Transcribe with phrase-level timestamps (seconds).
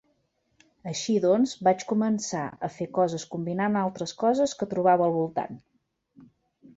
[0.91, 5.61] Així doncs vaig començar a fer coses combinant altres coses que trobava al voltant.